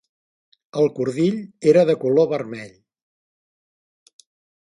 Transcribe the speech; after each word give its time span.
El 0.83 0.87
cordill 0.99 1.35
era 1.73 1.83
de 1.91 1.95
color 2.05 2.27
vermell. 2.33 2.73